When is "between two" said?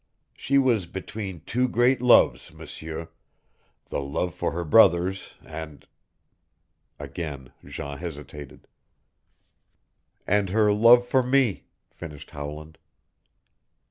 0.87-1.67